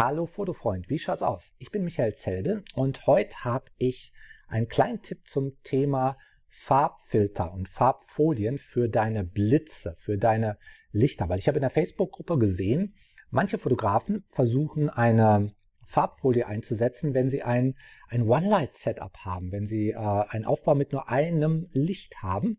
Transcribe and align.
Hallo 0.00 0.26
Fotofreund, 0.26 0.88
wie 0.88 1.00
schaut's 1.00 1.22
aus? 1.22 1.56
Ich 1.58 1.72
bin 1.72 1.82
Michael 1.82 2.14
Zelbe 2.14 2.62
und 2.76 3.08
heute 3.08 3.42
habe 3.42 3.64
ich 3.78 4.12
einen 4.46 4.68
kleinen 4.68 5.02
Tipp 5.02 5.26
zum 5.26 5.60
Thema 5.64 6.16
Farbfilter 6.46 7.52
und 7.52 7.68
Farbfolien 7.68 8.58
für 8.58 8.88
deine 8.88 9.24
Blitze, 9.24 9.96
für 9.98 10.16
deine 10.16 10.56
Lichter. 10.92 11.28
Weil 11.28 11.40
ich 11.40 11.48
habe 11.48 11.58
in 11.58 11.62
der 11.62 11.70
Facebook-Gruppe 11.70 12.38
gesehen, 12.38 12.94
manche 13.30 13.58
Fotografen 13.58 14.22
versuchen 14.28 14.88
eine 14.88 15.52
Farbfolie 15.84 16.46
einzusetzen, 16.46 17.12
wenn 17.12 17.28
sie 17.28 17.42
ein, 17.42 17.74
ein 18.08 18.22
One-Light-Setup 18.22 19.24
haben, 19.24 19.50
wenn 19.50 19.66
sie 19.66 19.90
äh, 19.90 19.96
einen 19.96 20.44
Aufbau 20.44 20.76
mit 20.76 20.92
nur 20.92 21.08
einem 21.08 21.66
Licht 21.72 22.22
haben 22.22 22.58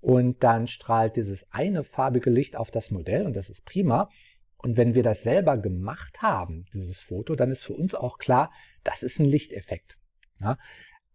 und 0.00 0.42
dann 0.42 0.66
strahlt 0.66 1.16
dieses 1.16 1.52
eine 1.52 1.84
farbige 1.84 2.30
Licht 2.30 2.56
auf 2.56 2.70
das 2.70 2.90
Modell 2.90 3.26
und 3.26 3.36
das 3.36 3.50
ist 3.50 3.66
prima. 3.66 4.08
Und 4.58 4.76
wenn 4.76 4.94
wir 4.94 5.02
das 5.02 5.22
selber 5.22 5.56
gemacht 5.56 6.20
haben, 6.20 6.66
dieses 6.74 7.00
Foto, 7.00 7.36
dann 7.36 7.50
ist 7.50 7.62
für 7.62 7.74
uns 7.74 7.94
auch 7.94 8.18
klar, 8.18 8.50
das 8.82 9.02
ist 9.02 9.20
ein 9.20 9.24
Lichteffekt. 9.24 9.98
Ja? 10.40 10.58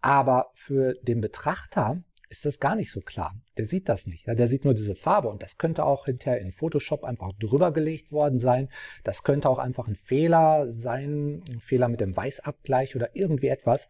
Aber 0.01 0.51
für 0.53 0.95
den 1.01 1.21
Betrachter 1.21 2.03
ist 2.29 2.45
das 2.45 2.59
gar 2.59 2.75
nicht 2.75 2.91
so 2.91 3.01
klar. 3.01 3.35
Der 3.57 3.65
sieht 3.65 3.89
das 3.89 4.07
nicht. 4.07 4.27
Ja? 4.27 4.33
Der 4.33 4.47
sieht 4.47 4.63
nur 4.63 4.73
diese 4.73 4.95
Farbe 4.95 5.27
und 5.27 5.43
das 5.43 5.57
könnte 5.57 5.85
auch 5.85 6.05
hinterher 6.05 6.39
in 6.39 6.51
Photoshop 6.51 7.03
einfach 7.03 7.33
drüber 7.39 7.71
gelegt 7.73 8.11
worden 8.11 8.39
sein. 8.39 8.69
Das 9.03 9.23
könnte 9.23 9.49
auch 9.49 9.59
einfach 9.59 9.87
ein 9.87 9.95
Fehler 9.95 10.71
sein, 10.71 11.43
ein 11.49 11.59
Fehler 11.59 11.89
mit 11.89 12.01
dem 12.01 12.15
Weißabgleich 12.15 12.95
oder 12.95 13.15
irgendwie 13.15 13.49
etwas. 13.49 13.89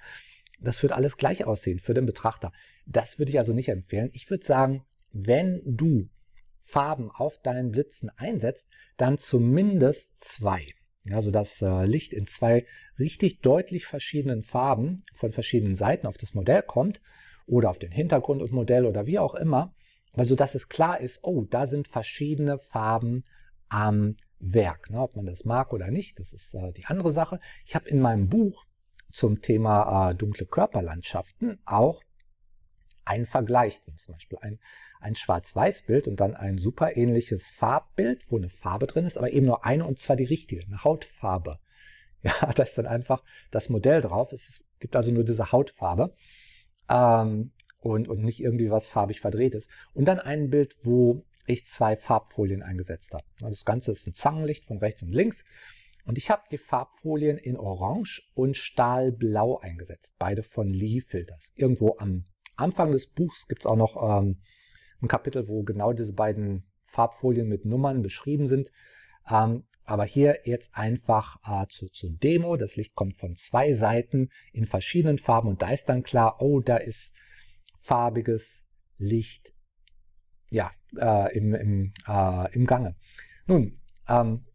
Das 0.59 0.81
wird 0.81 0.94
alles 0.94 1.17
gleich 1.17 1.45
aussehen 1.45 1.80
für 1.80 1.94
den 1.94 2.06
Betrachter. 2.06 2.52
Das 2.86 3.20
würde 3.20 3.31
ich 3.31 3.40
also 3.40 3.54
nicht 3.54 3.70
empfehlen. 3.70 4.09
Ich 4.14 4.30
würde 4.30 4.45
sagen, 4.45 4.84
wenn 5.12 5.62
du 5.66 6.09
Farben 6.63 7.12
auf 7.12 7.40
deinen 7.40 7.72
Blitzen 7.72 8.09
einsetzt, 8.16 8.70
dann 8.98 9.17
zumindest 9.17 10.23
zwei. 10.23 10.73
Also 11.12 11.30
das 11.30 11.62
äh, 11.62 11.86
Licht 11.86 12.13
in 12.13 12.26
zwei 12.26 12.66
richtig 12.98 13.41
deutlich 13.41 13.86
verschiedenen 13.86 14.41
Farben 14.41 15.03
von 15.14 15.31
verschiedenen 15.31 15.75
Seiten 15.75 16.08
auf 16.08 16.17
das 16.17 16.33
Modell 16.33 16.64
kommt 16.64 17.02
oder 17.45 17.70
auf 17.70 17.80
den 17.80 17.92
Hintergrund 17.92 18.42
und 18.42 18.53
Modell 18.53 18.86
oder 18.86 19.05
wie 19.05 19.20
auch 19.20 19.36
immer, 19.36 19.75
also 20.14 20.36
dass 20.36 20.55
es 20.55 20.70
klar 20.70 21.02
ist, 21.02 21.20
oh, 21.23 21.44
da 21.44 21.67
sind 21.67 21.88
verschiedene 21.88 22.58
Farben 22.58 23.25
am 23.67 24.16
Werk. 24.39 24.89
Ne, 24.89 25.02
ob 25.02 25.16
man 25.16 25.25
das 25.25 25.45
mag 25.45 25.73
oder 25.73 25.92
nicht, 25.92 26.20
das 26.20 26.33
ist 26.33 26.53
äh, 26.53 26.72
die 26.72 26.86
andere 26.86 27.11
Sache. 27.11 27.39
Ich 27.66 27.75
habe 27.75 27.89
in 27.89 28.00
meinem 28.00 28.30
Buch 28.30 28.66
zum 29.11 29.42
Thema 29.42 30.11
äh, 30.11 30.16
dunkle 30.16 30.45
Körperlandschaften 30.45 31.59
auch 31.66 32.02
einen 33.06 33.26
Vergleich, 33.26 33.82
zum 33.98 34.14
Beispiel 34.14 34.38
ein 34.42 34.59
ein 35.04 35.16
Schwarz-Weiß-Bild 35.16 36.08
und 36.08 36.20
dann 36.20 36.34
ein 36.34 36.58
super 36.58 36.96
ähnliches 36.96 37.50
Farbbild, 37.50 38.32
wo 38.32 38.38
eine 38.38 38.50
Farbe 38.50 38.88
drin 38.88 39.06
ist, 39.06 39.18
aber 39.18 39.32
eben 39.32 39.45
nur 39.45 39.66
eine 39.66 39.86
und 39.86 40.00
zwar 40.00 40.16
die 40.16 40.23
richtige, 40.23 40.66
eine 40.66 40.84
Hautfarbe. 40.84 41.60
Ja, 42.26 42.54
da 42.54 42.64
ist 42.64 42.78
dann 42.78 42.86
einfach 42.86 43.22
das 43.52 43.68
Modell 43.68 44.00
drauf. 44.00 44.32
Es 44.32 44.64
gibt 44.80 44.95
also 44.95 45.12
nur 45.12 45.26
diese 45.26 45.52
Hautfarbe 45.52 46.10
ähm, 46.90 47.52
und, 47.80 48.08
und 48.08 48.23
nicht 48.23 48.40
irgendwie 48.40 48.72
was 48.72 48.88
farbig 48.88 49.20
verdreht 49.20 49.54
ist. 49.56 49.70
Und 49.94 50.06
dann 50.06 50.22
ein 50.22 50.50
Bild, 50.50 50.73
wo 50.84 51.26
ich 51.48 51.66
zwei 51.66 51.98
Farbfolien 51.98 52.64
eingesetzt 52.64 53.14
habe. 53.14 53.26
Das 53.42 53.66
Ganze 53.66 53.92
ist 53.92 54.08
ein 54.08 54.14
Zangenlicht 54.14 54.64
von 54.64 54.78
rechts 54.78 55.04
und 55.04 55.12
links. 55.12 55.44
Und 56.06 56.17
ich 56.17 56.30
habe 56.30 56.44
die 56.50 56.58
Farbfolien 56.58 57.38
in 57.38 57.58
Orange 57.58 58.22
und 58.36 58.56
Stahlblau 58.56 59.60
eingesetzt. 59.60 60.16
Beide 60.17 60.44
von 60.44 60.70
Lee 60.70 61.02
Filters. 61.02 61.52
Irgendwo 61.58 61.98
am 61.98 62.23
Anfang 62.56 62.92
des 62.92 63.08
Buchs 63.08 63.48
gibt 63.48 63.62
es 63.62 63.66
auch 63.66 63.76
noch 63.76 63.96
ähm, 63.98 64.40
ein 65.02 65.08
Kapitel, 65.08 65.48
wo 65.48 65.64
genau 65.64 65.94
diese 65.94 66.14
beiden 66.14 66.66
Farbfolien 66.86 67.48
mit 67.48 67.66
Nummern 67.66 68.02
beschrieben 68.02 68.48
sind. 68.48 68.72
Ähm, 69.30 69.64
aber 69.86 70.06
hier 70.06 70.40
jetzt 70.45 70.72
einfach 70.73 71.38
äh, 71.45 71.68
zu, 71.68 71.90
zu 71.90 72.10
Demo. 72.10 72.56
Das 72.56 72.76
Licht 72.76 72.95
kommt 72.95 73.18
von 73.18 73.36
zwei 73.36 73.73
Seiten 73.73 74.30
in 74.54 74.66
verschiedenen 74.66 75.18
Farben 75.18 75.50
und 75.50 75.62
da 75.62 75.72
ist 75.72 75.90
dann 75.90 76.04
klar, 76.04 76.42
oh, 76.42 76.62
da 76.62 76.78
ist 76.78 77.14
farbiges 77.80 78.66
Licht 78.98 79.54
ja, 80.50 80.72
äh, 80.98 81.36
im, 81.36 81.54
im, 81.54 81.94
äh, 82.08 82.54
im 82.54 82.66
Gange. 82.66 82.95
Nun, 83.48 83.82
ähm, 84.08 84.45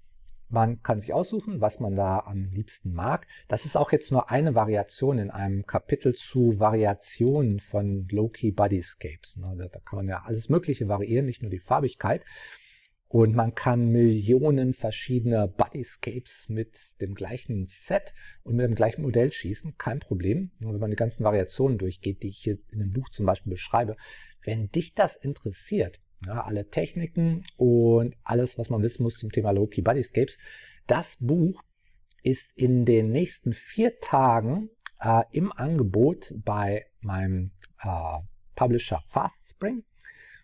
man 0.51 0.83
kann 0.83 1.01
sich 1.01 1.13
aussuchen, 1.13 1.61
was 1.61 1.81
man 1.81 1.95
da 1.95 2.21
am 2.21 2.51
liebsten 2.53 2.93
mag. 2.93 3.27
Das 3.49 3.65
ist 3.65 3.77
auch 3.77 3.93
jetzt 3.93 4.11
nur 4.11 4.31
eine 4.31 4.55
Variation 4.55 5.19
in 5.19 5.31
einem 5.31 5.67
Kapitel 5.67 6.15
zu 6.15 6.59
Variationen 6.59 7.61
von 7.61 8.09
Low-Key 8.11 8.53
Bodyscapes. 8.53 9.37
Ne? 9.37 9.69
Da 9.73 9.81
kann 9.81 9.99
man 9.99 10.09
ja 10.09 10.23
alles 10.25 10.49
Mögliche 10.49 10.89
variieren, 10.89 11.27
nicht 11.27 11.43
nur 11.43 11.51
die 11.51 11.59
Farbigkeit. 11.59 12.23
Und 13.11 13.35
man 13.35 13.55
kann 13.55 13.89
Millionen 13.91 14.75
verschiedener 14.75 15.49
Bodyscapes 15.49 16.51
mit 16.51 17.01
dem 17.01 17.15
gleichen 17.15 17.67
Set 17.67 18.13
und 18.43 18.57
mit 18.57 18.67
dem 18.67 18.75
gleichen 18.75 19.03
Modell 19.03 19.33
schießen. 19.33 19.77
Kein 19.79 20.01
Problem. 20.01 20.51
Wenn 20.61 20.79
man 20.79 20.91
die 20.91 20.97
ganzen 20.97 21.25
Variationen 21.25 21.79
durchgeht, 21.79 22.23
die 22.23 22.29
ich 22.29 22.39
hier 22.39 22.59
in 22.71 22.81
dem 22.81 22.93
Buch 22.93 23.09
zum 23.09 23.25
Beispiel 23.25 23.53
beschreibe. 23.53 23.97
Wenn 24.45 24.71
dich 24.71 24.95
das 24.95 25.17
interessiert, 25.17 26.01
ja, 26.27 26.43
alle 26.45 26.69
Techniken 26.69 27.45
und 27.57 28.17
alles, 28.25 28.59
was 28.59 28.71
man 28.71 28.83
wissen 28.83 29.03
muss 29.03 29.19
zum 29.19 29.31
Thema 29.31 29.51
Low-Key 29.51 29.83
Bodyscapes. 29.83 30.39
Das 30.87 31.17
Buch 31.21 31.63
ist 32.23 32.57
in 32.57 32.85
den 32.85 33.11
nächsten 33.11 33.53
vier 33.53 34.01
Tagen 34.01 34.71
äh, 35.01 35.23
im 35.33 35.53
Angebot 35.53 36.35
bei 36.45 36.87
meinem 37.01 37.53
äh, 37.83 38.19
Publisher 38.55 39.01
FastSpring. 39.07 39.85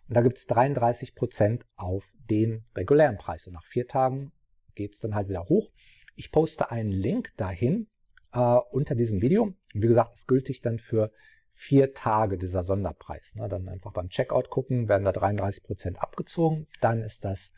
Und 0.08 0.14
da 0.16 0.22
gibt 0.22 0.38
es 0.38 0.48
33% 0.48 1.62
auf 1.76 2.12
den 2.30 2.64
regulären 2.76 3.16
Preis. 3.16 3.46
Und 3.46 3.54
nach 3.54 3.64
vier 3.64 3.88
Tagen 3.88 4.32
geht 4.74 4.94
es 4.94 5.00
dann 5.00 5.14
halt 5.14 5.28
wieder 5.28 5.48
hoch. 5.48 5.70
Ich 6.14 6.30
poste 6.30 6.70
einen 6.70 6.92
Link 6.92 7.36
dahin 7.36 7.88
äh, 8.32 8.38
unter 8.70 8.94
diesem 8.94 9.20
Video. 9.22 9.54
Wie 9.72 9.88
gesagt, 9.88 10.14
ist 10.14 10.28
gültig 10.28 10.60
dann 10.60 10.78
für 10.78 11.10
vier 11.54 11.94
Tage 11.94 12.36
dieser 12.36 12.64
Sonderpreis. 12.64 13.34
Ne? 13.36 13.48
Dann 13.48 13.68
einfach 13.68 13.92
beim 13.92 14.08
Checkout 14.08 14.50
gucken, 14.50 14.88
werden 14.88 15.04
da 15.04 15.12
33 15.12 15.62
Prozent 15.62 16.02
abgezogen, 16.02 16.66
dann 16.80 17.00
ist 17.00 17.24
das 17.24 17.54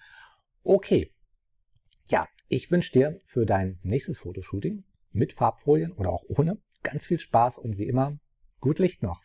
okay. 0.63 1.11
Ja, 2.05 2.29
ich 2.49 2.71
wünsche 2.71 2.93
dir 2.93 3.19
für 3.25 3.47
dein 3.47 3.81
nächstes 3.83 4.19
Fotoshooting 4.19 4.85
mit 5.11 5.33
Farbfolien 5.33 5.93
oder 5.93 6.11
auch 6.11 6.25
ohne 6.29 6.59
ganz 6.83 7.07
viel 7.07 7.19
Spaß 7.19 7.59
und 7.59 7.79
wie 7.79 7.89
immer, 7.89 8.19
gut 8.61 8.79
Licht 8.79 9.03
noch. 9.03 9.21